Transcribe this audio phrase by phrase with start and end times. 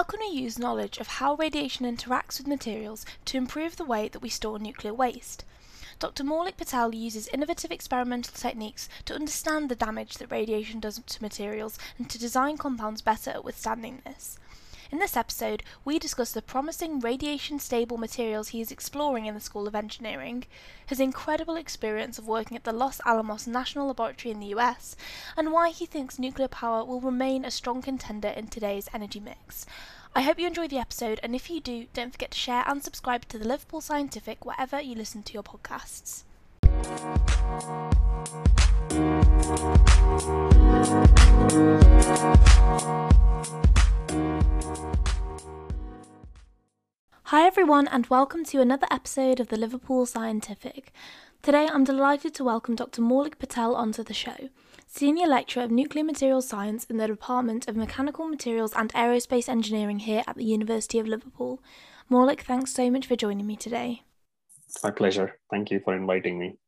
[0.00, 4.08] How can we use knowledge of how radiation interacts with materials to improve the way
[4.08, 5.44] that we store nuclear waste?
[5.98, 6.24] Dr.
[6.24, 11.78] Maulik Patel uses innovative experimental techniques to understand the damage that radiation does to materials
[11.98, 14.38] and to design compounds better at withstanding this.
[14.92, 19.40] In this episode, we discuss the promising radiation stable materials he is exploring in the
[19.40, 20.44] School of Engineering,
[20.84, 24.96] his incredible experience of working at the Los Alamos National Laboratory in the US,
[25.36, 29.64] and why he thinks nuclear power will remain a strong contender in today's energy mix.
[30.12, 32.82] I hope you enjoy the episode, and if you do, don't forget to share and
[32.82, 36.24] subscribe to the Liverpool Scientific wherever you listen to your podcasts.
[47.24, 50.92] Hi, everyone, and welcome to another episode of the Liverpool Scientific.
[51.42, 53.02] Today, I'm delighted to welcome Dr.
[53.02, 54.48] Maulik Patel onto the show,
[54.88, 60.00] Senior Lecturer of Nuclear Materials Science in the Department of Mechanical Materials and Aerospace Engineering
[60.00, 61.62] here at the University of Liverpool.
[62.10, 64.02] Maulik, thanks so much for joining me today.
[64.82, 65.38] My pleasure.
[65.52, 66.58] Thank you for inviting me.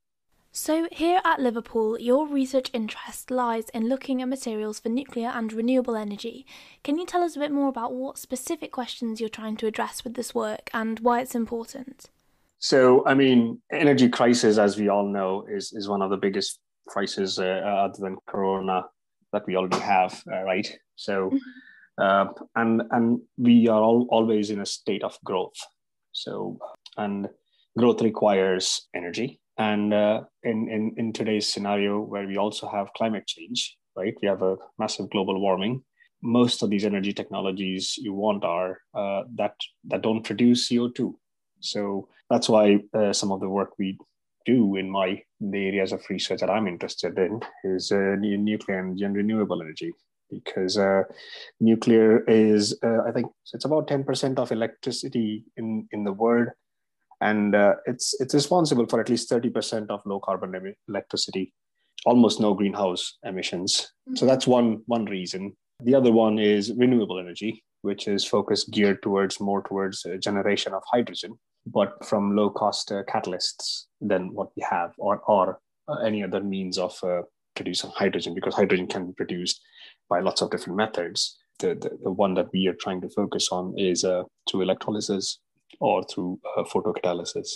[0.55, 5.50] So, here at Liverpool, your research interest lies in looking at materials for nuclear and
[5.50, 6.45] renewable energy.
[6.84, 10.05] Can you tell us a bit more about what specific questions you're trying to address
[10.05, 12.11] with this work and why it's important?
[12.58, 16.58] So, I mean, energy crisis, as we all know, is, is one of the biggest
[16.86, 18.84] crises uh, other than Corona
[19.33, 20.70] that we already have, uh, right?
[20.97, 22.03] So, mm-hmm.
[22.05, 25.56] uh, and and we are all, always in a state of growth.
[26.12, 26.58] So,
[26.98, 27.30] and
[27.75, 33.27] growth requires energy and uh, in, in, in today's scenario, where we also have climate
[33.27, 34.14] change, right?
[34.22, 35.83] We have a massive global warming.
[36.22, 39.55] Most of these energy technologies you want are uh, that
[39.89, 41.19] that don't produce CO two.
[41.61, 43.98] So that's why uh, some of the work we
[44.47, 49.05] do in my the areas of research that I'm interested in is uh, nuclear energy
[49.05, 49.92] and renewable energy
[50.30, 51.03] because uh,
[51.61, 56.48] nuclear is uh, I think it's about 10% of electricity in in the world
[57.23, 61.52] and uh, it's it's responsible for at least 30% of low carbon em- electricity
[62.05, 63.92] almost no greenhouse emissions.
[64.08, 64.17] Mm-hmm.
[64.17, 65.57] so that's one one reason.
[65.80, 70.83] The other one is renewable energy which is focused geared towards more towards generation of
[70.92, 76.23] hydrogen but from low cost uh, catalysts than what we have or or uh, any
[76.23, 77.23] other means of uh,
[77.55, 79.61] producing hydrogen because hydrogen can be produced
[80.08, 81.39] by lots of different methods.
[81.58, 85.39] The, the, the one that we are trying to focus on is uh, through electrolysis
[85.83, 87.48] or through uh, photocatalysis.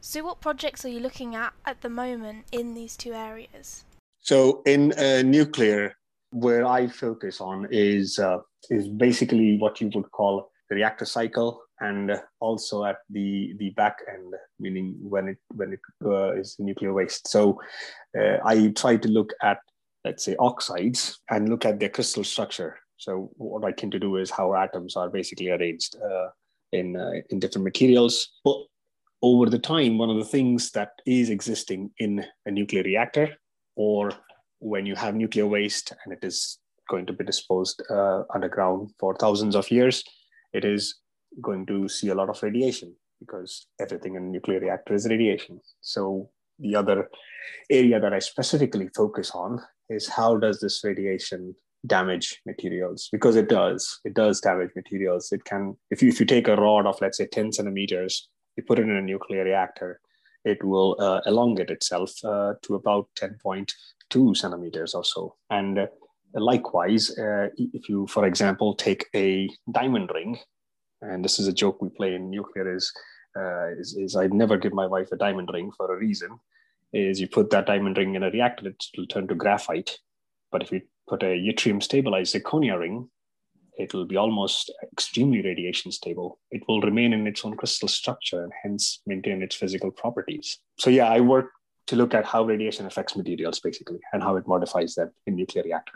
[0.00, 3.84] So, what projects are you looking at at the moment in these two areas?
[4.20, 5.94] So, in uh, nuclear,
[6.30, 8.38] where I focus on is uh,
[8.70, 13.98] is basically what you would call the reactor cycle, and also at the the back
[14.12, 17.28] end, meaning when it when it uh, is nuclear waste.
[17.28, 17.60] So,
[18.18, 19.58] uh, I try to look at
[20.04, 22.78] let's say oxides and look at their crystal structure.
[22.96, 26.28] So, what I tend to do is how atoms are basically arranged uh,
[26.72, 28.28] in uh, in different materials.
[28.44, 28.56] But
[29.22, 33.36] over the time, one of the things that is existing in a nuclear reactor,
[33.76, 34.12] or
[34.60, 36.58] when you have nuclear waste and it is
[36.88, 40.02] going to be disposed uh, underground for thousands of years,
[40.52, 40.96] it is
[41.42, 45.60] going to see a lot of radiation because everything in a nuclear reactor is radiation.
[45.80, 47.08] So the other
[47.70, 51.54] area that I specifically focus on is how does this radiation
[51.86, 55.32] damage materials because it does it does damage materials.
[55.32, 58.62] It can if you if you take a rod of let's say 10 centimeters you
[58.64, 60.00] put it in a nuclear reactor
[60.44, 65.36] it will uh, elongate itself uh, to about 10.2 centimeters or so.
[65.50, 65.86] And uh,
[66.34, 70.38] likewise uh, if you for example take a diamond ring
[71.00, 72.92] and this is a joke we play in nuclear is
[73.36, 76.38] uh, is, is i never give my wife a diamond ring for a reason
[76.92, 79.98] is you put that diamond ring in a reactor it will turn to graphite.
[80.50, 83.08] But if you put a yttrium stabilized zirconia ring,
[83.78, 86.40] it will be almost extremely radiation stable.
[86.50, 90.58] It will remain in its own crystal structure and hence maintain its physical properties.
[90.78, 91.50] So yeah, I work
[91.86, 95.64] to look at how radiation affects materials basically and how it modifies them in nuclear
[95.64, 95.94] reactor.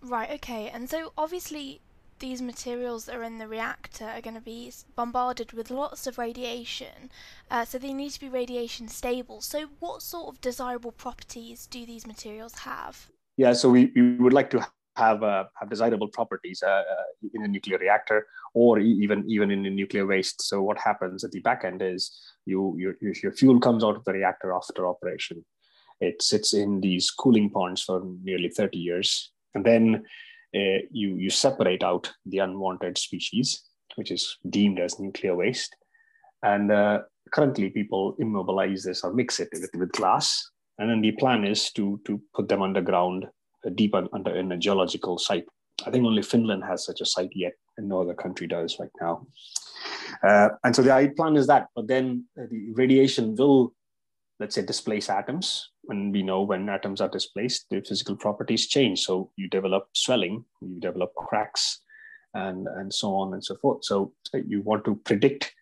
[0.00, 0.70] Right, okay.
[0.70, 1.80] And so obviously
[2.20, 6.18] these materials that are in the reactor are going to be bombarded with lots of
[6.18, 7.10] radiation,
[7.50, 9.40] uh, so they need to be radiation stable.
[9.40, 13.08] So, what sort of desirable properties do these materials have?
[13.38, 17.44] Yeah, so we, we would like to have uh, have desirable properties uh, uh, in
[17.44, 20.42] a nuclear reactor or even even in a nuclear waste.
[20.42, 24.04] So what happens at the back end is you your, your fuel comes out of
[24.04, 25.44] the reactor after operation.
[26.00, 30.02] It sits in these cooling ponds for nearly 30 years, and then
[30.52, 33.62] uh, you you separate out the unwanted species,
[33.94, 35.76] which is deemed as nuclear waste,
[36.42, 37.02] and uh,
[37.32, 41.70] currently people immobilize this or mix it with, with glass and then the plan is
[41.72, 43.26] to to put them underground
[43.66, 45.44] uh, deep under in a geological site
[45.86, 48.90] I think only Finland has such a site yet, and no other country does right
[49.00, 49.26] now.
[50.22, 53.72] Uh, and so the plan is that, but then the radiation will,
[54.40, 55.70] let's say, displace atoms.
[55.88, 59.00] And we know when atoms are displaced, the physical properties change.
[59.00, 61.80] So you develop swelling, you develop cracks,
[62.34, 63.84] and, and so on and so forth.
[63.84, 65.54] So you want to predict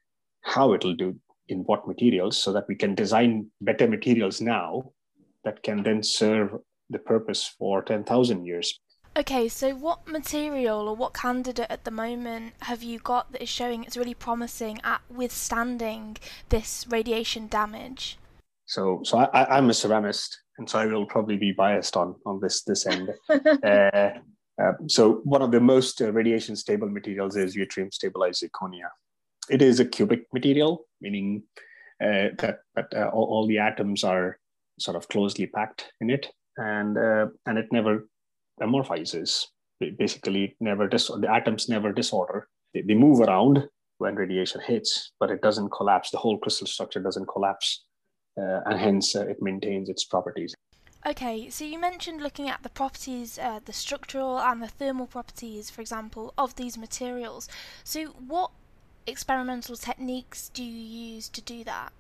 [0.43, 1.15] how it'll do
[1.49, 4.91] in what materials so that we can design better materials now
[5.47, 6.51] that can then serve
[6.91, 8.79] the purpose for 10,000 years.
[9.17, 13.49] Okay, so what material or what candidate at the moment have you got that is
[13.49, 16.19] showing it's really promising at withstanding
[16.51, 18.19] this radiation damage?
[18.67, 22.41] So, so I, am a ceramist, and so I will probably be biased on on
[22.41, 23.11] this this end.
[23.31, 24.11] uh,
[24.63, 28.91] uh, so, one of the most uh, radiation stable materials is yttrium stabilized zirconia.
[29.49, 31.45] It is a cubic material, meaning
[32.03, 34.39] uh, that, that uh, all, all the atoms are
[34.79, 36.27] sort of closely packed in it,
[36.57, 38.09] and uh, and it never
[38.61, 39.47] amorphizes.
[39.99, 42.49] Basically, never dis- the atoms never disorder.
[42.73, 43.69] They, they move around
[43.99, 46.11] when radiation hits, but it doesn't collapse.
[46.11, 47.85] The whole crystal structure doesn't collapse,
[48.41, 50.55] uh, and hence uh, it maintains its properties.
[51.07, 55.71] Okay, so you mentioned looking at the properties, uh, the structural and the thermal properties,
[55.71, 57.49] for example, of these materials.
[57.85, 58.51] So, what
[59.07, 61.93] experimental techniques do you use to do that?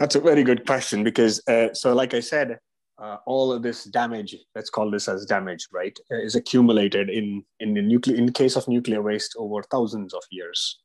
[0.00, 2.58] That's a very good question because, uh, so like I said,
[2.98, 7.44] uh, all of this damage, let's call this as damage, right, uh, is accumulated in
[7.60, 10.78] in the nuclear in case of nuclear waste over thousands of years,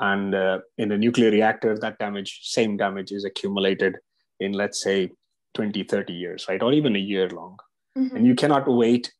[0.00, 3.96] and uh, in a nuclear reactor, that damage, same damage, is accumulated
[4.40, 5.10] in let's say
[5.54, 7.56] 20, 30 years, right, or even a year long,
[7.96, 8.16] mm-hmm.
[8.16, 9.12] and you cannot wait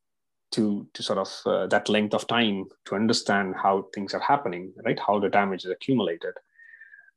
[0.53, 4.73] to to sort of uh, that length of time to understand how things are happening,
[4.85, 6.35] right, how the damage is accumulated.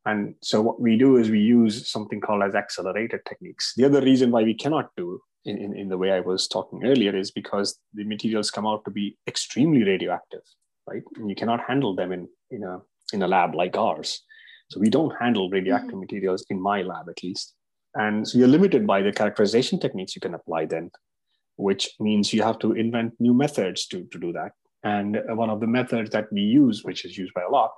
[0.10, 3.74] And so what we do is we use something called as accelerated techniques.
[3.78, 6.84] The other reason why we cannot do in, in, in the way I was talking
[6.84, 10.42] earlier is because the materials come out to be extremely radioactive,
[10.88, 11.04] right?
[11.18, 12.80] And you cannot handle them in, in, a,
[13.14, 14.24] in a lab like ours.
[14.72, 16.00] So we don't handle radioactive mm-hmm.
[16.00, 17.54] materials in my lab at least.
[17.94, 20.90] And so you're limited by the characterization techniques you can apply then,
[21.58, 24.52] which means you have to invent new methods to, to do that.
[24.84, 27.72] And one of the methods that we use, which is used by a lot,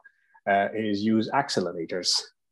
[0.50, 2.10] uh, is use accelerators.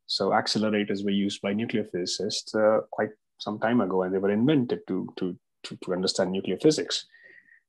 [0.08, 4.32] So accelerators were used by nuclear physicists uh, quite some time ago, and they were
[4.32, 7.06] invented to, to, to, to, understand nuclear physics.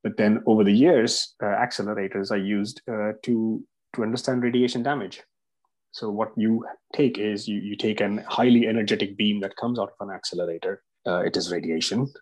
[0.03, 3.63] But then over the years, uh, accelerators are used uh, to,
[3.95, 5.23] to understand radiation damage.
[5.93, 6.65] So what you
[6.95, 10.83] take is you, you take an highly energetic beam that comes out of an accelerator.
[11.07, 12.13] Uh, it is radiation,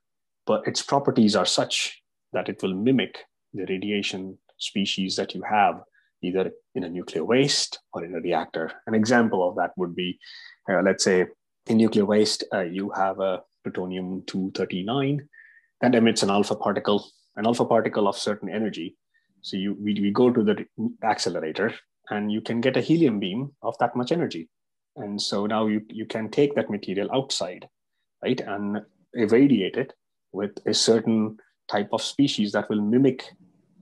[0.47, 2.03] but its properties are such
[2.33, 3.19] that it will mimic
[3.53, 5.81] the radiation species that you have
[6.23, 8.73] either in a nuclear waste or in a reactor.
[8.87, 10.19] An example of that would be,
[10.71, 11.27] uh, let's say,
[11.67, 15.29] in nuclear waste, uh, you have a plutonium 239
[15.81, 17.07] that emits an alpha particle,
[17.37, 18.97] an alpha particle of certain energy.
[19.43, 20.67] So you we, we go to the
[21.05, 21.73] accelerator
[22.11, 24.49] and you can get a helium beam of that much energy.
[24.97, 27.69] And so now you, you can take that material outside,
[28.23, 28.81] right, and
[29.15, 29.93] irradiate it
[30.33, 31.39] with a certain
[31.69, 33.25] type of species that will mimic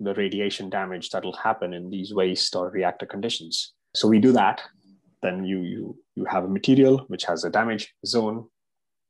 [0.01, 3.73] the radiation damage that will happen in these waste or reactor conditions.
[3.95, 4.63] So we do that.
[5.23, 8.47] Then you you you have a material which has a damage zone.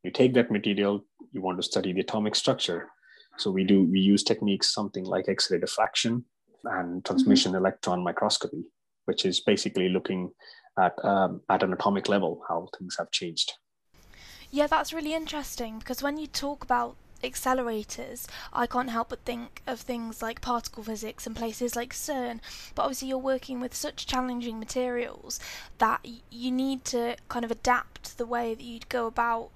[0.05, 1.05] You take that material.
[1.33, 2.88] You want to study the atomic structure.
[3.38, 6.25] So we do we use techniques something like X-ray diffraction
[6.65, 7.65] and transmission mm-hmm.
[7.65, 8.65] electron microscopy,
[9.06, 10.31] which is basically looking
[10.79, 13.52] at um, at an atomic level how things have changed.
[14.50, 16.97] Yeah, that's really interesting because when you talk about
[17.33, 22.40] accelerators, I can't help but think of things like particle physics and places like CERN.
[22.75, 25.40] But obviously, you're working with such challenging materials
[25.78, 29.50] that you need to kind of adapt the way that you'd go about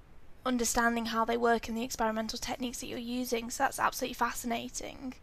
[0.45, 3.49] understanding how they work and the experimental techniques that you're using.
[3.49, 5.13] So that's absolutely fascinating.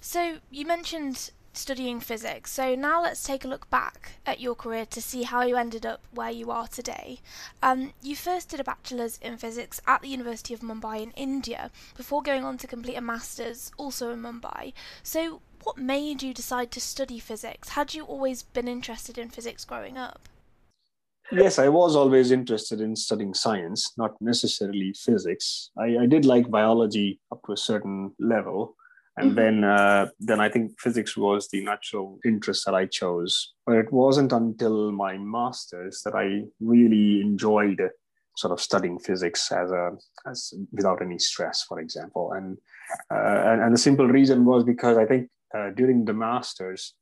[0.00, 2.52] So you mentioned studying physics.
[2.52, 5.84] So now let's take a look back at your career to see how you ended
[5.84, 7.20] up where you are today.
[7.62, 11.70] Um, you first did a bachelor's in physics at the University of Mumbai in India
[11.96, 14.72] before going on to complete a master's also in Mumbai.
[15.02, 17.70] So, what made you decide to study physics?
[17.70, 20.28] Had you always been interested in physics growing up?
[21.30, 25.70] Yes, I was always interested in studying science, not necessarily physics.
[25.76, 28.76] I, I did like biology up to a certain level,
[29.18, 29.34] and mm-hmm.
[29.34, 33.54] then uh, then I think physics was the natural interest that I chose.
[33.66, 37.80] But it wasn't until my masters that I really enjoyed
[38.36, 39.92] sort of studying physics as a
[40.26, 42.32] as without any stress, for example.
[42.32, 42.58] And
[43.10, 46.94] uh, and, and, the simple reason was because I think uh, during the masters,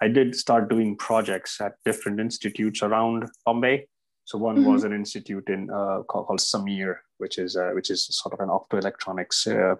[0.00, 3.86] I did start doing projects at different institutes around Bombay.
[4.24, 4.72] So one mm-hmm.
[4.72, 8.40] was an institute in uh, called, called, SAMEER, which is uh, which is sort of
[8.40, 9.76] an optoelectronics uh,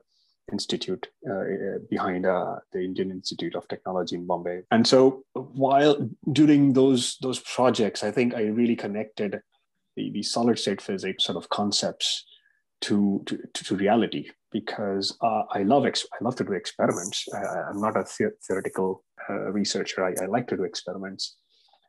[0.50, 1.44] institute uh,
[1.88, 4.62] behind uh, the Indian Institute of Technology in Bombay.
[4.70, 9.40] And so while during those those projects, I think I really connected
[9.96, 12.24] the, the solid state physics sort of concepts
[12.82, 17.26] to, to, to reality because uh, I love ex- I love to do experiments.
[17.32, 20.04] I, am not a the- theoretical uh, researcher.
[20.04, 21.36] I, I, like to do experiments,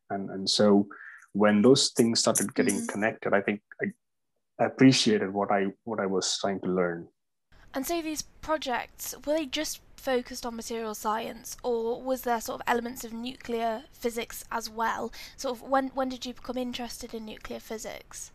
[0.09, 0.87] and and so
[1.33, 2.87] when those things started getting mm-hmm.
[2.87, 7.07] connected, I think I appreciated what I what I was trying to learn.
[7.73, 12.61] And so these projects were they just focused on material science, or was there sort
[12.61, 15.11] of elements of nuclear physics as well?
[15.37, 18.31] Sort of when when did you become interested in nuclear physics?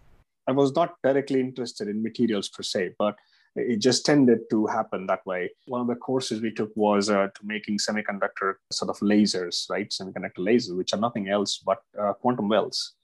[0.49, 3.17] I was not directly interested in materials per se, but
[3.55, 5.51] it just tended to happen that way.
[5.67, 9.91] One of the courses we took was uh, to making semiconductor sort of lasers, right?
[9.91, 12.95] Semiconductor lasers, which are nothing else but uh, quantum wells.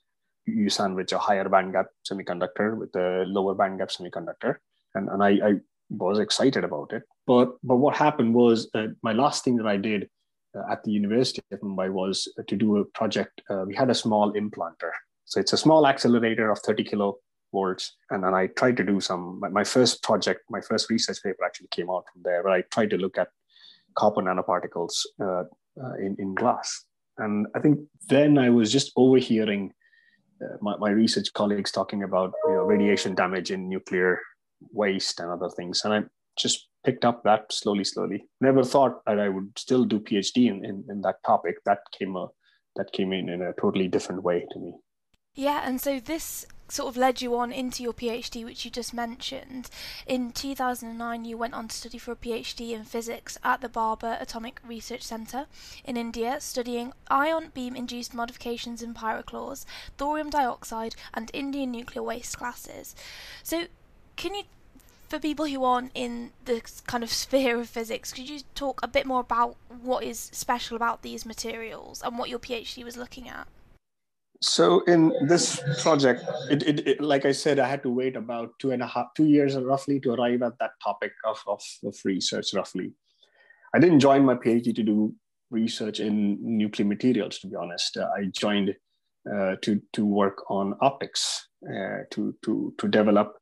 [0.47, 4.57] You sandwich a higher bandgap semiconductor with a lower bandgap semiconductor,
[4.95, 5.53] and and I, I
[5.99, 7.03] was excited about it.
[7.27, 10.09] But but what happened was uh, my last thing that I did
[10.57, 13.41] uh, at the University of Mumbai was to do a project.
[13.51, 14.93] Uh, we had a small implanter,
[15.25, 17.19] so it's a small accelerator of 30 kilo
[17.55, 17.97] volts.
[18.11, 21.45] And then I tried to do some, my, my first project, my first research paper
[21.45, 23.29] actually came out from there, where I tried to look at
[23.97, 25.45] copper nanoparticles uh,
[25.83, 26.85] uh, in, in glass.
[27.19, 29.73] And I think then I was just overhearing
[30.43, 34.21] uh, my, my research colleagues talking about you know, radiation damage in nuclear
[34.73, 35.83] waste and other things.
[35.85, 36.03] And I
[36.37, 38.27] just picked up that slowly, slowly.
[38.41, 41.57] Never thought that I would still do PhD in, in, in that topic.
[41.65, 42.29] That came a,
[42.77, 44.73] that came in in a totally different way to me.
[45.35, 48.95] Yeah, and so this sort of led you on into your PhD, which you just
[48.95, 49.69] mentioned.
[50.07, 54.21] In 2009, you went on to study for a PhD in physics at the Bhabha
[54.21, 55.47] Atomic Research Centre
[55.85, 59.67] in India, studying ion beam induced modifications in pyrochlores,
[59.99, 62.95] thorium dioxide, and Indian nuclear waste glasses.
[63.43, 63.67] So,
[64.17, 64.45] can you
[65.09, 68.89] for people who aren't in the kind of sphere of physics, could you talk a
[68.89, 73.29] bit more about what is special about these materials and what your PhD was looking
[73.29, 73.47] at?
[74.41, 78.51] So in this project, it, it, it, like I said, I had to wait about
[78.59, 81.97] two and a half, two years roughly to arrive at that topic of, of, of
[82.05, 82.93] research roughly.
[83.75, 85.15] I didn't join my PhD to do
[85.51, 87.97] research in nuclear materials, to be honest.
[87.97, 88.75] Uh, I joined
[89.33, 93.37] uh, to, to work on optics, uh, to, to, to develop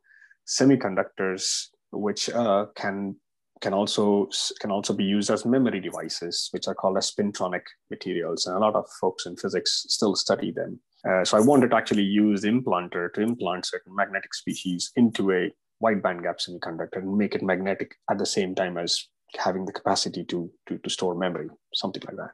[0.61, 3.16] semiconductors which uh, can
[3.61, 4.28] can also
[4.61, 8.59] can also be used as memory devices, which are called as spintronic materials, and a
[8.59, 10.80] lot of folks in physics still study them.
[11.09, 15.32] Uh, so I wanted to actually use the implanter to implant certain magnetic species into
[15.32, 19.73] a wide bandgap semiconductor and make it magnetic at the same time as having the
[19.73, 22.30] capacity to, to, to store memory, something like that.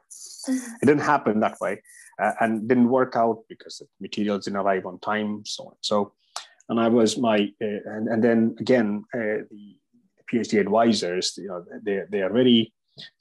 [0.81, 1.81] It didn't happen that way
[2.21, 5.73] uh, and didn't work out because the materials didn't arrive on time, so on.
[5.81, 6.13] So,
[6.69, 9.75] and I was my, uh, and, and then again, uh, the
[10.31, 12.71] PhD advisors, you know, they, they are very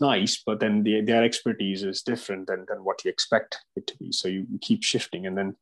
[0.01, 3.97] nice, but then the, their expertise is different than, than what you expect it to
[3.97, 4.13] be.
[4.13, 5.27] So you keep shifting.
[5.27, 5.57] And then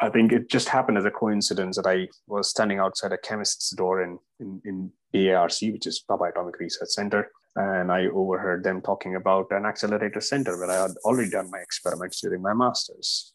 [0.00, 3.70] I think it just happened as a coincidence that I was standing outside a chemist's
[3.70, 7.30] door in, in, in BARC, which is Bhabha Atomic Research Center.
[7.56, 11.58] And I overheard them talking about an accelerator center where I had already done my
[11.58, 13.33] experiments during my master's.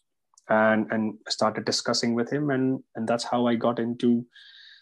[0.50, 2.50] And, and started discussing with him.
[2.50, 4.26] And, and that's how I got into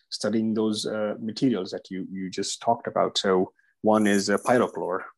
[0.09, 3.19] studying those uh, materials that you, you just talked about.
[3.19, 4.39] So one is a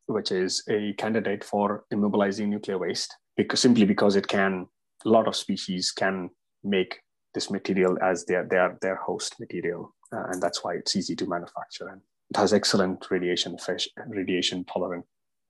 [0.07, 4.67] which is a candidate for immobilizing nuclear waste, because simply because it can,
[5.05, 6.29] a lot of species can
[6.63, 6.99] make
[7.33, 11.25] this material as their their their host material, uh, and that's why it's easy to
[11.25, 15.05] manufacture and it has excellent radiation fish, radiation tolerant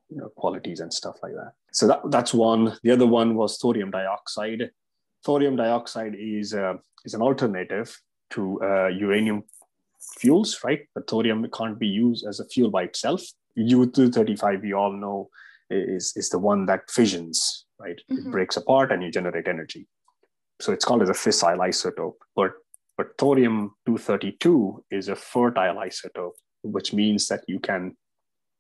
[0.10, 1.54] you know, qualities and stuff like that.
[1.72, 2.78] So that, that's one.
[2.84, 4.72] The other one was thorium dioxide.
[5.24, 6.74] Thorium dioxide is uh,
[7.06, 7.96] is an alternative
[8.32, 9.44] to uh, uranium
[10.18, 10.88] fuels, right?
[10.96, 13.22] But thorium can't be used as a fuel by itself.
[13.56, 15.30] U-235, we all know,
[15.70, 18.00] is, is the one that fissions, right?
[18.10, 18.28] Mm-hmm.
[18.28, 19.88] It breaks apart and you generate energy.
[20.62, 22.16] So it's called as a fissile isotope.
[22.36, 22.54] But,
[22.98, 27.96] but thorium-232 is a fertile isotope, which means that you can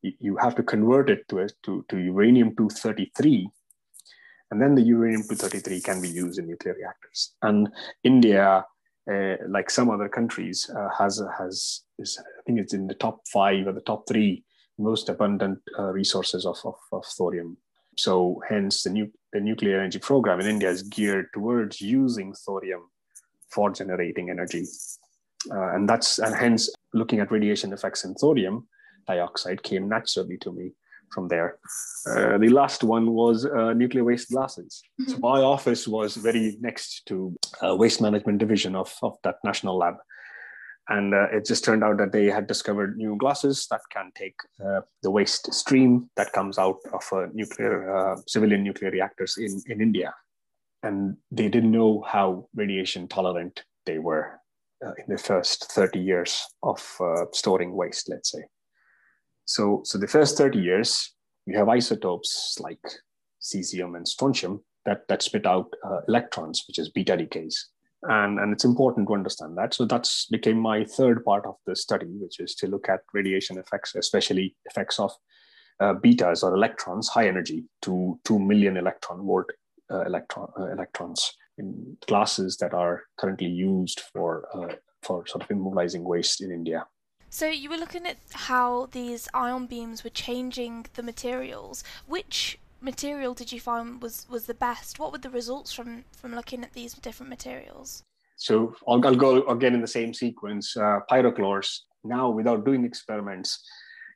[0.03, 3.45] you have to convert it to, a, to, to uranium-233
[4.51, 7.33] and then the uranium-233 can be used in nuclear reactors.
[7.41, 7.69] And
[8.03, 8.65] India
[9.11, 13.21] uh, like some other countries, uh, has has is, I think it's in the top
[13.27, 14.43] five or the top three
[14.77, 17.57] most abundant uh, resources of, of, of, thorium.
[17.97, 22.81] So hence the, nu- the nuclear energy program in India is geared towards using thorium
[23.49, 24.65] for generating energy.
[25.51, 28.67] Uh, and that's and hence looking at radiation effects in thorium
[29.07, 30.73] dioxide came naturally to me
[31.11, 31.57] from there.
[32.09, 34.81] Uh, the last one was uh, nuclear waste glasses.
[35.01, 35.11] Mm-hmm.
[35.11, 39.77] So my office was very next to uh, waste management division of, of that national
[39.77, 39.95] lab.
[40.89, 44.35] And uh, it just turned out that they had discovered new glasses that can take
[44.65, 49.81] uh, the waste stream that comes out of nuclear uh, civilian nuclear reactors in, in
[49.81, 50.13] India.
[50.83, 54.39] And they didn't know how radiation tolerant they were
[54.81, 56.81] in the first 30 years of
[57.31, 58.43] storing waste, let's say.
[59.53, 61.13] So, so the first 30 years,
[61.45, 62.79] we have isotopes like
[63.41, 65.73] cesium and strontium that, that spit out
[66.07, 67.67] electrons, which is beta decays.
[68.03, 69.73] And, and it's important to understand that.
[69.73, 73.57] So that's became my third part of the study which is to look at radiation
[73.57, 75.11] effects especially effects of
[75.81, 79.47] uh, betas or electrons high energy to 2 million electron volt
[79.91, 85.49] uh, electron uh, electrons in glasses that are currently used for uh, for sort of
[85.49, 86.85] immobilizing waste in india
[87.31, 93.33] so you were looking at how these ion beams were changing the materials which material
[93.33, 94.99] did you find was was the best?
[94.99, 98.03] What were the results from from looking at these different materials?
[98.35, 100.75] So I'll, I'll go again in the same sequence.
[100.75, 101.81] Uh, pyrochlores.
[102.03, 103.63] Now, without doing experiments,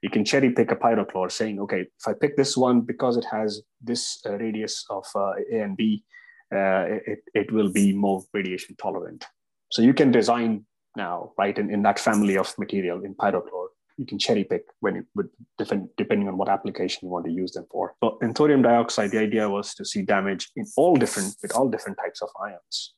[0.02, 3.26] you can cherry pick a pyrochlore, saying, okay, if I pick this one because it
[3.32, 6.04] has this uh, radius of uh, A and B,
[6.52, 9.24] uh, it, it will be more radiation tolerant.
[9.70, 14.06] So you can design now, right, in, in that family of material in pyrochlore, you
[14.06, 17.52] can cherry pick when it would depend, depending on what application you want to use
[17.54, 17.96] them for.
[18.04, 21.70] So in thorium dioxide, the idea was to see damage in all different with all
[21.70, 22.96] different types of ions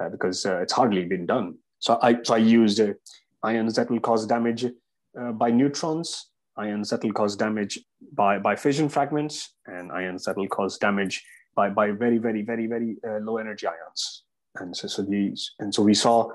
[0.00, 1.56] uh, because uh, it's hardly been done.
[1.80, 2.94] So I so I used uh,
[3.42, 7.78] ions that will cause damage uh, by neutrons, ions that will cause damage
[8.14, 11.22] by by fission fragments, and ions that will cause damage
[11.54, 14.24] by by very very very very uh, low energy ions.
[14.56, 16.30] And so so these and so we saw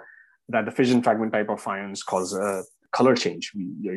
[0.49, 3.51] that the fission fragment type of ions cause a color change.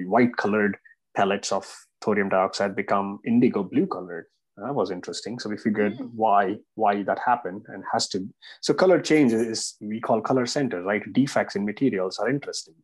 [0.07, 0.76] white colored
[1.16, 1.66] pellets of
[2.00, 4.26] thorium dioxide become indigo blue colored.
[4.57, 5.38] That was interesting.
[5.38, 6.11] So we figured mm.
[6.14, 8.28] why why that happened and has to.
[8.61, 11.02] So color change is we call color centers, right?
[11.12, 12.75] Defects in materials are interesting,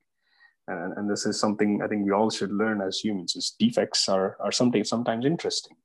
[0.68, 3.36] and, and this is something I think we all should learn as humans.
[3.36, 5.76] Is defects are are something sometimes interesting,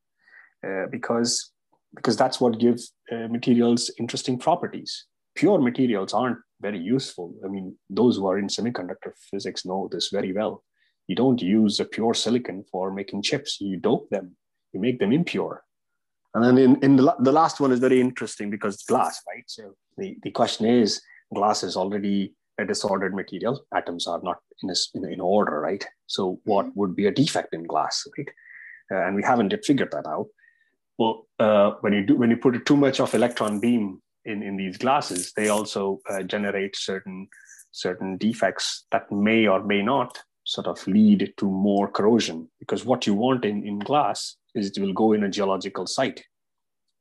[0.66, 1.52] uh, because
[1.94, 5.08] because that's what gives uh, materials interesting properties.
[5.36, 7.34] Pure materials aren't very useful.
[7.44, 10.64] I mean, those who are in semiconductor physics know this very well.
[11.08, 13.60] You don't use a pure silicon for making chips.
[13.60, 14.36] You dope them.
[14.74, 15.64] You make them impure.
[16.34, 19.44] And then in, in the, the last one is very interesting because it's glass, right?
[19.48, 21.02] So the, the question is,
[21.34, 23.66] glass is already a disordered material.
[23.74, 25.86] Atoms are not in, a, in, in order, right?
[26.08, 26.80] So what mm-hmm.
[26.80, 28.30] would be a defect in glass, right?
[28.92, 30.28] Uh, and we haven't yet figured that out.
[30.98, 34.58] Well, uh, when you do when you put too much of electron beam in, in
[34.58, 37.28] these glasses, they also uh, generate certain
[37.72, 42.50] certain defects that may or may not sort of lead to more corrosion.
[42.60, 46.24] Because what you want in, in glass is it will go in a geological site,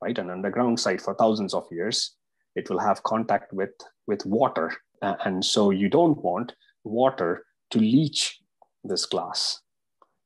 [0.00, 0.16] right?
[0.16, 2.14] An underground site for thousands of years.
[2.54, 3.70] It will have contact with,
[4.06, 4.72] with water.
[5.02, 6.54] Uh, and so you don't want
[6.84, 8.38] water to leach
[8.84, 9.60] this glass.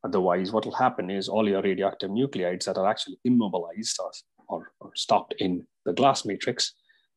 [0.04, 4.10] Otherwise, what will happen is all your radioactive nuclides that are actually immobilized or,
[4.48, 6.74] or, or stopped in the glass matrix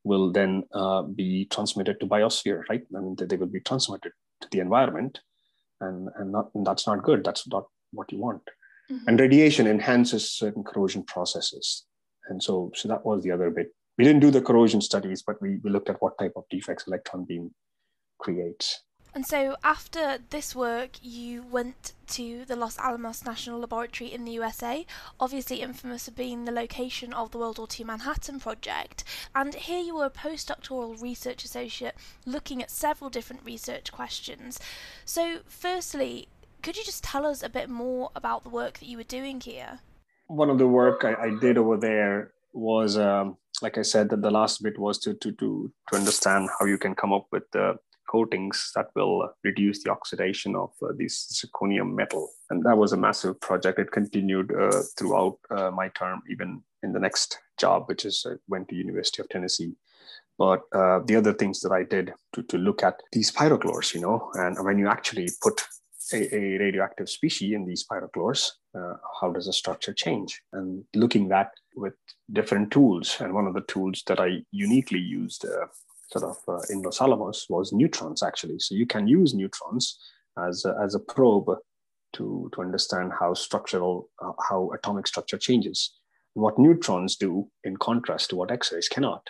[0.08, 2.84] will then uh, be transmitted to biosphere, right?
[2.96, 5.20] I mean, they will be transmitted to the environment,
[5.82, 7.24] and and, not, and that's not good.
[7.24, 8.42] That's not what you want.
[8.92, 9.08] Mm-hmm.
[9.08, 11.86] And radiation enhances certain corrosion processes,
[12.30, 13.74] and so so that was the other bit.
[13.98, 16.86] We didn't do the corrosion studies, but we, we looked at what type of defects
[16.88, 17.52] electron beam
[18.20, 18.84] creates.
[19.14, 24.34] And so, after this work, you went to the Los Alamos National Laboratory in the
[24.34, 24.86] USA,
[25.20, 29.04] obviously infamous for being the location of the World War II Manhattan Project.
[29.34, 34.60] And here you were a postdoctoral research associate looking at several different research questions.
[35.04, 36.28] So, firstly,
[36.62, 39.42] could you just tell us a bit more about the work that you were doing
[39.42, 39.80] here?
[40.28, 44.22] One of the work I, I did over there was, um, like I said, that
[44.22, 47.50] the last bit was to, to, to, to understand how you can come up with
[47.52, 52.30] the coatings that will reduce the oxidation of uh, this zirconium metal.
[52.50, 53.80] And that was a massive project.
[53.80, 58.34] It continued uh, throughout uh, my term, even in the next job, which is I
[58.34, 59.74] uh, went to University of Tennessee.
[60.38, 64.02] But uh, the other things that I did to, to look at these pyrochlores, you
[64.02, 65.64] know, and when you actually put
[66.14, 70.42] a, a radioactive species in these pyrochlores, uh, how does the structure change?
[70.54, 71.96] And looking that with
[72.32, 73.18] different tools.
[73.20, 75.44] And one of the tools that I uniquely used
[76.12, 78.60] sort of uh, in Los Alamos was neutrons actually.
[78.60, 80.00] So you can use neutrons
[80.38, 81.58] as a, as a probe
[82.14, 85.94] to, to understand how structural, uh, how atomic structure changes.
[86.34, 89.28] What neutrons do in contrast to what X-rays cannot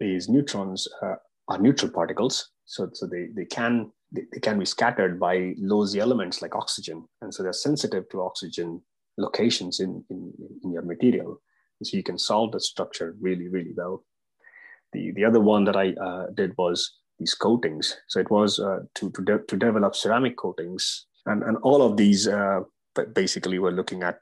[0.00, 1.16] is neutrons uh,
[1.48, 2.50] are neutral particles.
[2.64, 7.06] So, so they, they, can, they, they can be scattered by low elements like oxygen.
[7.20, 8.82] And so they're sensitive to oxygen
[9.18, 10.32] locations in, in,
[10.64, 11.40] in your material.
[11.80, 14.04] And so you can solve the structure really, really well.
[14.96, 17.96] The, the other one that I uh, did was these coatings.
[18.08, 21.96] So it was uh, to to, de- to develop ceramic coatings, and and all of
[21.96, 22.60] these uh,
[23.12, 24.20] basically were looking at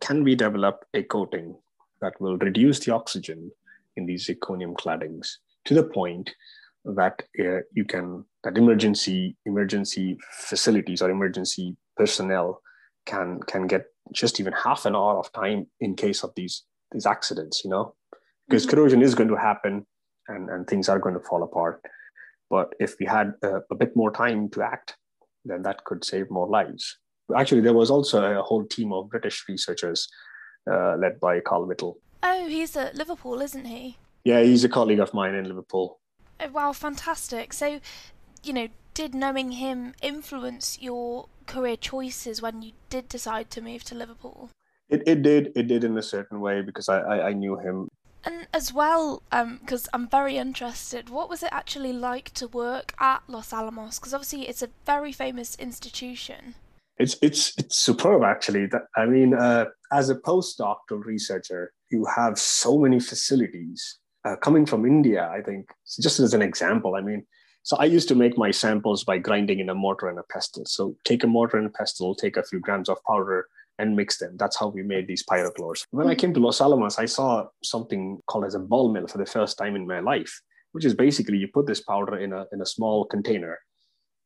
[0.00, 1.56] can we develop a coating
[2.00, 3.50] that will reduce the oxygen
[3.96, 6.34] in these zirconium claddings to the point
[6.84, 12.60] that uh, you can that emergency emergency facilities or emergency personnel
[13.06, 17.06] can can get just even half an hour of time in case of these these
[17.06, 17.94] accidents you know
[18.48, 18.76] because mm-hmm.
[18.76, 19.86] corrosion is going to happen
[20.28, 21.80] and and things are going to fall apart
[22.50, 24.96] but if we had a, a bit more time to act
[25.44, 26.98] then that could save more lives
[27.36, 30.08] actually there was also a whole team of british researchers
[30.70, 35.00] uh, led by karl whittle oh he's at liverpool isn't he yeah he's a colleague
[35.00, 35.98] of mine in liverpool
[36.40, 37.80] oh, wow fantastic so
[38.42, 43.84] you know did knowing him influence your career choices when you did decide to move
[43.84, 44.50] to Liverpool?
[44.88, 45.52] It, it did.
[45.56, 47.88] It did in a certain way because I, I, I knew him.
[48.24, 52.94] And as well, because um, I'm very interested, what was it actually like to work
[53.00, 53.98] at Los Alamos?
[53.98, 56.54] Because obviously it's a very famous institution.
[56.98, 58.66] It's it's it's superb actually.
[58.66, 64.66] That I mean, uh, as a postdoctoral researcher, you have so many facilities uh, coming
[64.66, 65.28] from India.
[65.28, 65.66] I think
[66.00, 67.26] just as an example, I mean,
[67.64, 70.64] so I used to make my samples by grinding in a mortar and a pestle.
[70.66, 74.18] So take a mortar and a pestle, take a few grams of powder and mix
[74.18, 74.36] them.
[74.36, 75.84] That's how we made these pyrochlores.
[75.90, 79.18] When I came to Los Alamos, I saw something called as a ball mill for
[79.18, 80.40] the first time in my life,
[80.72, 83.58] which is basically you put this powder in a, in a small container,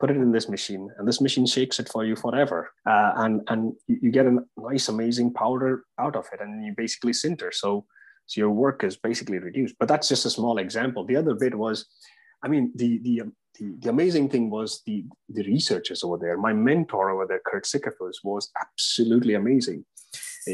[0.01, 2.71] put it in this machine, and this machine shakes it for you forever.
[2.87, 6.75] Uh, and and you, you get a nice, amazing powder out of it, and you
[6.77, 7.53] basically sinter.
[7.53, 7.87] So,
[8.27, 9.77] so your work is basically reduced.
[9.79, 11.05] But that's just a small example.
[11.05, 11.87] The other bit was
[12.43, 13.23] I mean, the, the,
[13.59, 16.37] the, the, amazing thing was the, the researchers over there.
[16.37, 19.85] My mentor over there, Kurt Sickafus, was absolutely amazing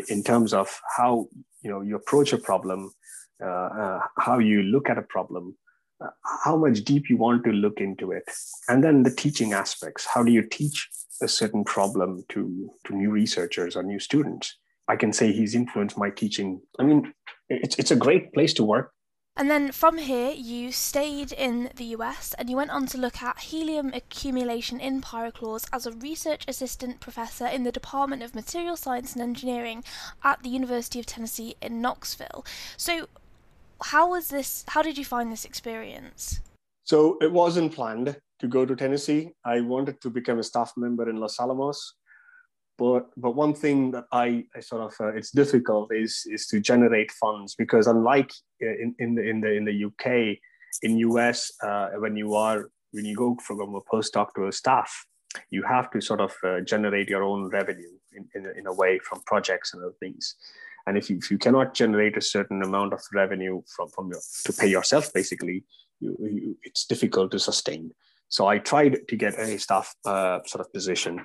[0.08, 1.28] in terms of how
[1.62, 2.92] you know you approach a problem,
[3.42, 5.56] uh, uh, how you look at a problem,
[6.02, 6.08] uh,
[6.44, 8.24] how much deep you want to look into it,
[8.68, 10.06] and then the teaching aspects.
[10.06, 10.88] How do you teach
[11.22, 14.56] a certain problem to to new researchers or new students?
[14.88, 16.60] I can say he's influenced my teaching.
[16.78, 17.12] I mean,
[17.48, 18.92] it's it's a great place to work.
[19.34, 23.22] And then from here, you stayed in the US and you went on to look
[23.22, 28.76] at helium accumulation in pyrochlores as a research assistant professor in the Department of Material
[28.76, 29.84] Science and Engineering
[30.22, 32.44] at the University of Tennessee in Knoxville.
[32.76, 33.08] So,
[33.84, 34.64] how was this?
[34.68, 36.40] How did you find this experience?
[36.84, 39.32] So, it wasn't planned to go to Tennessee.
[39.46, 41.94] I wanted to become a staff member in Los Alamos
[42.78, 46.60] but but one thing that I, I sort of uh, it's difficult is is to
[46.60, 48.32] generate funds because unlike
[48.62, 50.38] uh, in, in the in the in the UK,
[50.82, 55.06] in US, uh, when you are when you go from a postdoc to a staff,
[55.50, 58.98] you have to sort of uh, generate your own revenue in, in, in a way
[58.98, 60.36] from projects and other things.
[60.86, 64.20] And if you, if you cannot generate a certain amount of revenue from, from your,
[64.44, 65.64] to pay yourself, basically,
[66.00, 67.92] you, you, it's difficult to sustain.
[68.28, 71.24] So I tried to get a staff uh, sort of position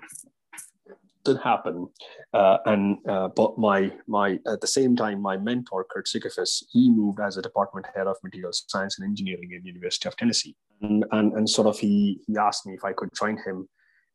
[1.27, 1.87] did happen.
[2.33, 6.89] Uh, and uh, but my my at the same time, my mentor Kurt Sickafus, he
[6.89, 10.55] moved as a department head of materials science and engineering at the University of Tennessee,
[10.81, 13.69] and and, and sort of he he asked me if I could join him.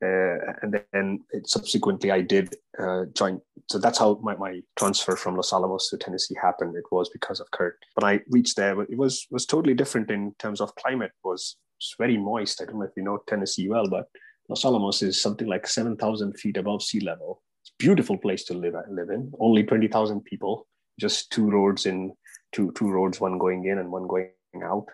[0.05, 3.41] Uh, and then it, subsequently, I did uh, join.
[3.71, 6.75] So that's how my, my transfer from Los Alamos to Tennessee happened.
[6.75, 7.79] It was because of Kurt.
[7.95, 11.13] When I reached there, it was was totally different in terms of climate.
[11.15, 11.57] It was
[11.99, 12.61] very moist.
[12.61, 14.09] I don't know if you know Tennessee well, but
[14.53, 17.41] Los Alamos is something like 7,000 feet above sea level.
[17.63, 19.33] It's a beautiful place to live, live in.
[19.41, 20.67] Only 20,000 people,
[21.01, 22.13] just two roads in,
[22.53, 24.29] two, two roads, one going in and one going
[24.63, 24.85] out.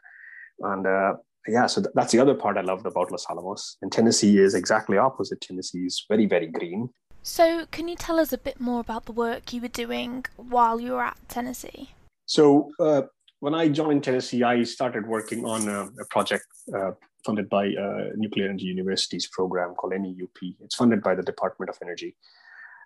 [0.60, 1.14] And uh,
[1.48, 3.78] yeah, so th- that's the other part I loved about Los Alamos.
[3.82, 5.40] And Tennessee is exactly opposite.
[5.40, 6.90] Tennessee is very, very green.
[7.24, 10.80] So, can you tell us a bit more about the work you were doing while
[10.80, 11.90] you were at Tennessee?
[12.26, 13.02] So, uh,
[13.40, 16.92] when I joined Tennessee, I started working on a, a project uh,
[17.24, 20.56] funded by uh, Nuclear Energy University's program called NEUP.
[20.60, 22.16] It's funded by the Department of Energy.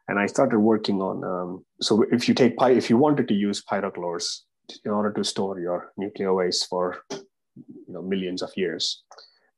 [0.09, 3.63] And I started working on, um, so if you take, if you wanted to use
[3.63, 4.41] pyrochlores
[4.85, 9.05] in order to store your nuclear waste for you know, millions of years,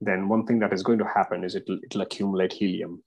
[0.01, 3.03] then one thing that is going to happen is it'll, it'll accumulate helium.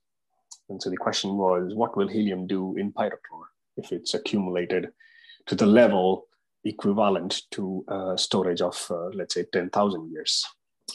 [0.68, 4.88] And so the question was, what will helium do in pyrochlore if it's accumulated
[5.46, 6.27] to the level
[6.64, 7.84] equivalent to
[8.16, 10.44] storage of, uh, let's say, 10,000 years?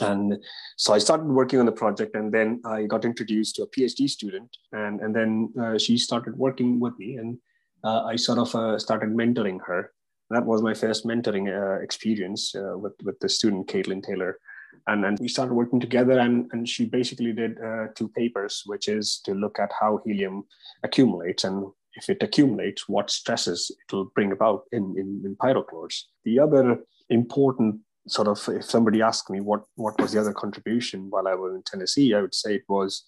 [0.01, 0.37] and
[0.75, 4.09] so i started working on the project and then i got introduced to a phd
[4.09, 7.37] student and, and then uh, she started working with me and
[7.83, 9.91] uh, i sort of uh, started mentoring her
[10.29, 14.39] that was my first mentoring uh, experience with, with the student caitlin taylor
[14.87, 17.57] and, and we started working together and, and she basically did
[17.95, 20.43] two papers which is to look at how helium
[20.83, 26.03] accumulates and if it accumulates what stresses it will bring about in, in, in pyrochlores
[26.25, 26.79] the other
[27.09, 31.35] important sort of if somebody asked me what what was the other contribution while I
[31.35, 33.03] was in Tennessee, I would say it was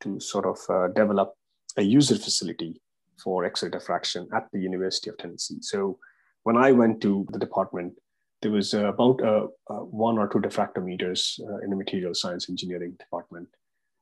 [0.00, 1.34] to sort of uh, develop
[1.76, 2.80] a user facility
[3.22, 5.58] for X-ray diffraction at the University of Tennessee.
[5.60, 5.98] So
[6.44, 7.94] when I went to the department,
[8.42, 12.48] there was uh, about uh, uh, one or two diffractometers uh, in the material science
[12.48, 13.48] engineering department,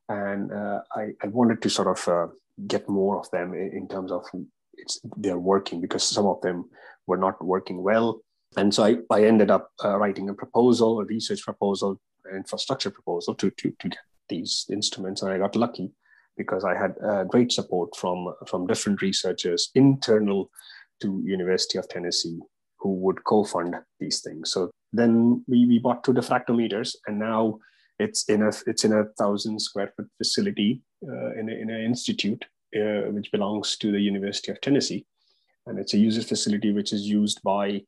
[0.09, 2.31] and uh, I, I, wanted to sort of
[2.65, 4.25] get more of them in, terms of
[4.73, 6.65] it's they're working because some of them
[7.05, 8.21] were not working well
[8.55, 12.89] and so I, I ended up uh, writing a proposal, a research proposal, an infrastructure
[12.89, 15.21] proposal to, to, to get these instruments.
[15.21, 15.91] And I got lucky
[16.37, 20.49] because I had uh, great support from, from different researchers internal
[21.01, 22.39] to University of Tennessee
[22.79, 24.51] who would co-fund these things.
[24.51, 27.59] So then we, we bought two diffractometers and now
[27.99, 31.83] it's in a it's in a thousand square foot facility uh, in, a, in an
[31.83, 35.05] institute uh, which belongs to the University of Tennessee.
[35.65, 37.81] And it's a user facility which is used by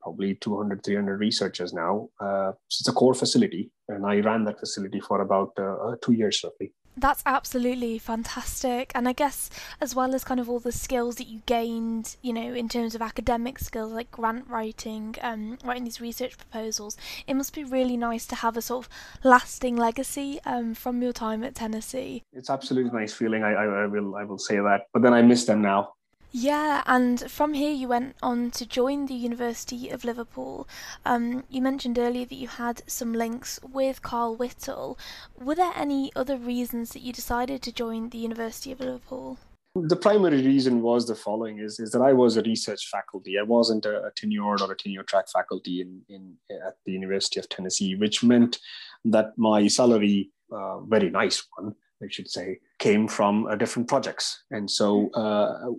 [0.00, 2.08] probably 200, 300 researchers now.
[2.20, 6.12] Uh, it's a core facility, and I ran that facility for about uh, uh, two
[6.12, 6.72] years roughly.
[6.98, 8.90] That's absolutely fantastic.
[8.94, 12.32] And I guess, as well as kind of all the skills that you gained, you
[12.32, 17.34] know, in terms of academic skills like grant writing, um, writing these research proposals, it
[17.34, 21.44] must be really nice to have a sort of lasting legacy um, from your time
[21.44, 22.22] at Tennessee.
[22.32, 23.42] It's absolutely nice feeling.
[23.42, 24.86] I, I, I will I will say that.
[24.92, 25.92] But then I miss them now.
[26.32, 30.68] Yeah, and from here you went on to join the University of Liverpool.
[31.04, 34.98] Um, you mentioned earlier that you had some links with Karl Whittle.
[35.40, 39.38] Were there any other reasons that you decided to join the University of Liverpool?
[39.74, 43.38] The primary reason was the following: is, is that I was a research faculty.
[43.38, 46.36] I wasn't a, a tenured or a tenure track faculty in, in
[46.66, 48.58] at the University of Tennessee, which meant
[49.04, 54.44] that my salary, uh, very nice one, I should say, came from uh, different projects.
[54.50, 55.72] And so uh,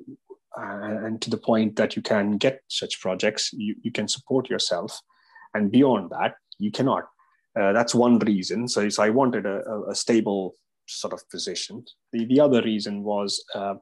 [0.57, 4.49] uh, and to the point that you can get such projects, you, you can support
[4.49, 4.99] yourself.
[5.53, 7.03] And beyond that, you cannot.
[7.59, 8.67] Uh, that's one reason.
[8.67, 10.55] So, so I wanted a, a, stable
[10.87, 11.85] sort of position.
[12.13, 13.75] The, the other reason was uh,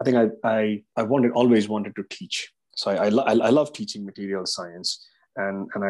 [0.00, 2.50] I think I, I, I wanted always wanted to teach.
[2.74, 5.06] So I, I, I love teaching material science.
[5.36, 5.84] And, and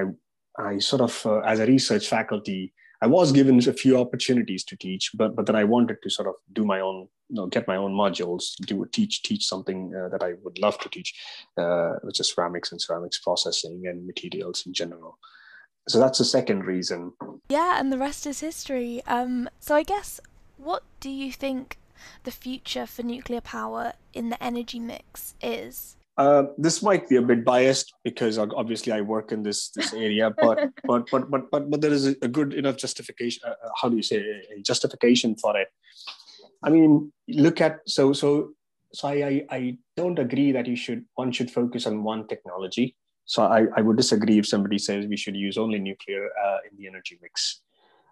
[0.59, 4.63] I, I sort of, uh, as a research faculty, I was given a few opportunities
[4.65, 7.47] to teach, but, but then I wanted to sort of do my own you know,
[7.47, 11.15] get my own modules, do teach teach something uh, that I would love to teach,
[11.57, 15.17] uh, which is ceramics and ceramics processing and materials in general.
[15.89, 17.13] So that's the second reason.
[17.49, 19.03] Yeah, and the rest is history.
[19.07, 20.21] Um, so I guess,
[20.57, 21.79] what do you think
[22.25, 25.97] the future for nuclear power in the energy mix is?
[26.17, 30.31] Uh, this might be a bit biased because obviously I work in this this area,
[30.31, 33.43] but but but but but but there is a good enough justification.
[33.47, 35.69] Uh, how do you say a justification for it?
[36.63, 38.51] I mean, look at so so
[38.93, 42.97] so I, I don't agree that you should one should focus on one technology.
[43.25, 46.77] So I, I would disagree if somebody says we should use only nuclear uh, in
[46.77, 47.63] the energy mix.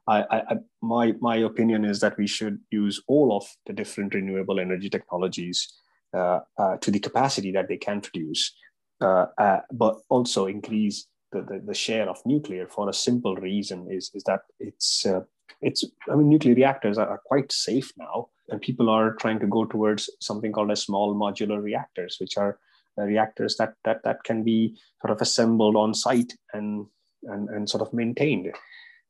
[0.06, 4.61] I, I, my my opinion is that we should use all of the different renewable
[4.61, 8.55] energy technologies uh, uh, to the capacity that they can produce,
[9.01, 13.87] uh, uh, but also increase the, the, the, share of nuclear for a simple reason
[13.90, 15.21] is, is that it's uh,
[15.61, 19.47] it's I mean nuclear reactors are, are quite safe now and people are trying to
[19.47, 22.59] go towards something called as small modular reactors, which are
[22.99, 26.87] uh, reactors that, that, that can be sort of assembled on site and,
[27.25, 28.53] and, and sort of maintained.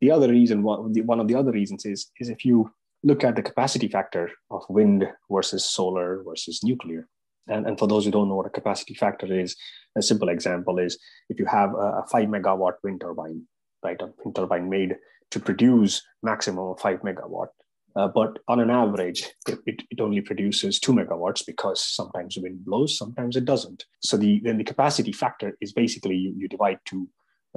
[0.00, 2.70] The other reason, one of the other reasons is, is if you
[3.02, 7.08] look at the capacity factor of wind versus solar versus nuclear.
[7.46, 9.56] And, and for those who don't know what a capacity factor is,
[9.96, 13.42] a simple example is if you have a, a five megawatt wind turbine,
[13.82, 14.96] right, a wind turbine made
[15.30, 17.48] to produce maximum of five megawatt,
[17.96, 19.32] uh, but on an average,
[19.66, 23.84] it, it, only produces two megawatts because sometimes the wind blows, sometimes it doesn't.
[24.00, 27.08] So the then the capacity factor is basically you, you divide two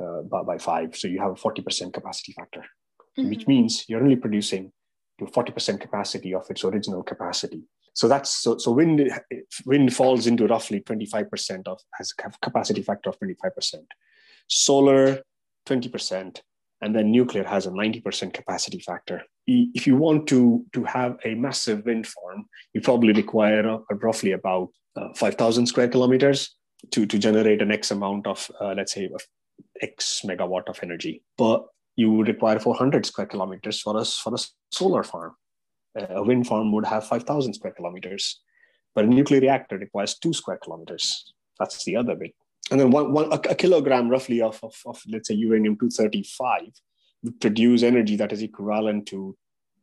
[0.01, 2.63] uh, by, by, five, so you have a forty percent capacity factor,
[3.19, 3.29] mm-hmm.
[3.29, 4.71] which means you're only producing
[5.21, 7.63] to forty percent capacity of its original capacity.
[7.93, 9.09] So that's so so wind
[9.65, 13.55] wind falls into roughly twenty five percent of has a capacity factor of twenty five
[13.55, 13.85] percent.
[14.47, 15.21] Solar
[15.65, 16.41] twenty percent
[16.81, 19.21] and then nuclear has a 90% capacity factor.
[19.47, 23.95] If you want to, to have a massive wind farm, you probably require a, a
[23.95, 26.55] roughly about uh, 5,000 square kilometers
[26.91, 29.09] to, to generate an X amount of, uh, let's say,
[29.81, 31.23] X megawatt of energy.
[31.37, 34.37] But you would require 400 square kilometers for us for a
[34.71, 35.33] solar farm.
[35.95, 38.41] A wind farm would have 5,000 square kilometers,
[38.95, 41.33] but a nuclear reactor requires two square kilometers.
[41.59, 42.33] That's the other bit
[42.71, 46.61] and then one, one a, a kilogram roughly of, of, of, let's say uranium 235
[47.23, 49.37] would produce energy that is equivalent to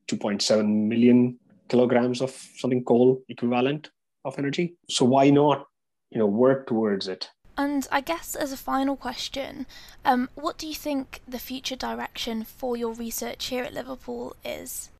[0.08, 3.90] 2.7 million kilograms of something coal equivalent
[4.24, 5.66] of energy so why not
[6.10, 9.66] you know work towards it And I guess as a final question,
[10.04, 14.90] um, what do you think the future direction for your research here at Liverpool is?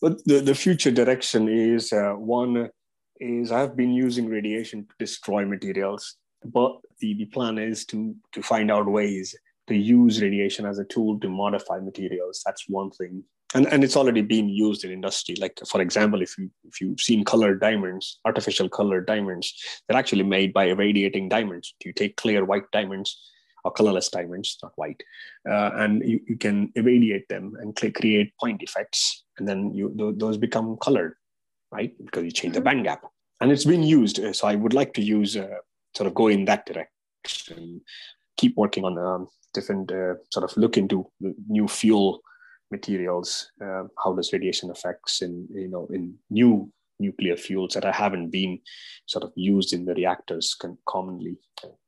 [0.00, 2.70] But the, the future direction is uh, one
[3.20, 8.42] is I've been using radiation to destroy materials, but the, the plan is to to
[8.42, 9.34] find out ways
[9.68, 12.42] to use radiation as a tool to modify materials.
[12.46, 13.22] That's one thing
[13.54, 15.36] and, and it's already been used in industry.
[15.38, 19.54] Like for example if you if you've seen colored diamonds artificial colored diamonds
[19.86, 21.74] they're actually made by irradiating diamonds.
[21.84, 23.32] You take clear white diamonds
[23.64, 25.02] or colorless diamonds not white
[25.48, 29.24] uh, and you, you can irradiate them and create point defects.
[29.38, 31.14] And then you those become colored
[31.72, 31.92] right?
[32.04, 32.64] Because you change mm-hmm.
[32.64, 33.04] the band gap.
[33.40, 35.58] And it's been used so i would like to use uh,
[35.94, 37.82] sort of go in that direction
[38.36, 41.06] keep working on um, different uh, sort of look into
[41.48, 42.20] new fuel
[42.70, 48.30] materials, uh, how does radiation affects in you know in new nuclear fuels that haven't
[48.30, 48.58] been
[49.06, 51.36] sort of used in the reactors can commonly.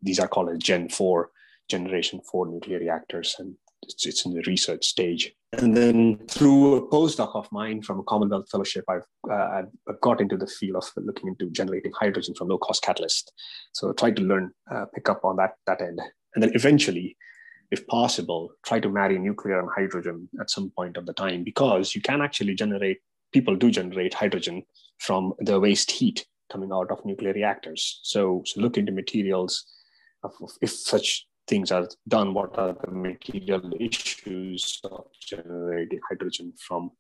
[0.03, 1.31] These are called as Gen 4,
[1.69, 5.33] Generation 4 nuclear reactors, and it's, it's in the research stage.
[5.55, 10.21] And then through a postdoc of mine from a Commonwealth Fellowship, I've, uh, I've got
[10.21, 13.33] into the field of looking into generating hydrogen from low-cost catalyst.
[13.73, 16.01] So I tried to learn, uh, pick up on that, that end.
[16.35, 17.17] And then eventually
[17.71, 21.95] if possible, try to marry nuclear and hydrogen at some point of the time because
[21.95, 22.99] you can actually generate,
[23.33, 24.63] people do generate hydrogen
[24.99, 28.01] from the waste heat coming out of nuclear reactors.
[28.03, 29.65] So, so look into materials
[30.23, 36.91] of, if such things are done, what are the material issues of generating hydrogen from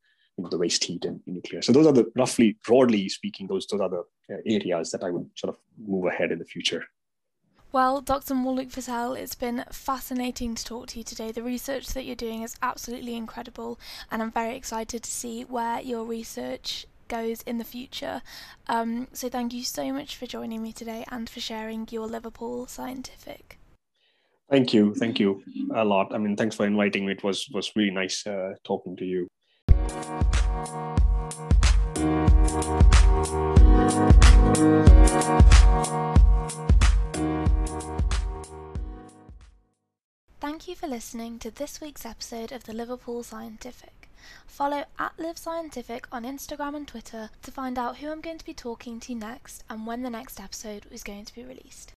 [0.51, 1.63] the waste heat and nuclear.
[1.63, 5.11] So those are the roughly, broadly speaking, those those are the uh, areas that I
[5.11, 6.85] would sort of move ahead in the future.
[7.71, 8.35] Well, Dr.
[8.35, 11.33] Maulik Patel, it's been fascinating to talk to you today.
[11.33, 13.79] The research that you're doing is absolutely incredible,
[14.11, 18.23] and I'm very excited to see where your research goes in the future.
[18.69, 22.67] Um, so, thank you so much for joining me today and for sharing your Liverpool
[22.67, 23.59] scientific.
[24.49, 25.43] Thank you, thank you
[25.75, 26.15] a lot.
[26.15, 27.13] I mean, thanks for inviting me.
[27.13, 29.29] It was was really nice uh, talking to you.
[40.41, 44.09] Thank you for listening to this week's episode of the Liverpool Scientific.
[44.47, 48.45] Follow at Live Scientific on Instagram and Twitter to find out who I'm going to
[48.45, 51.87] be talking to next and when the next episode is going to be released.